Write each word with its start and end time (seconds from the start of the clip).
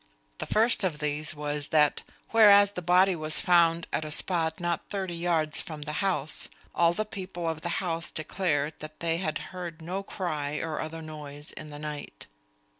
The 0.39 0.47
first 0.47 0.83
of 0.83 0.97
these 0.97 1.35
was 1.35 1.67
that, 1.67 2.01
whereas 2.31 2.71
the 2.71 2.81
body 2.81 3.15
was 3.15 3.39
found 3.39 3.85
at 3.93 4.03
a 4.03 4.09
spot 4.09 4.59
not 4.59 4.89
thirty 4.89 5.13
yards 5.15 5.61
from 5.61 5.83
the 5.83 5.91
house, 6.01 6.49
all 6.73 6.93
the 6.93 7.05
people 7.05 7.47
of 7.47 7.61
the 7.61 7.69
house 7.85 8.09
declared 8.11 8.73
that 8.79 8.99
they 8.99 9.17
had 9.17 9.37
heard 9.53 9.79
no 9.79 10.01
cry 10.01 10.57
or 10.57 10.81
other 10.81 11.03
noise 11.03 11.51
in 11.51 11.69
the 11.69 11.77
night. 11.77 12.25